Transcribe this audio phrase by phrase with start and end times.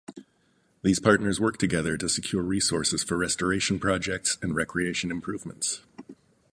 [0.81, 5.81] These partners work together to secure resources for restoration projects and recreation improvements.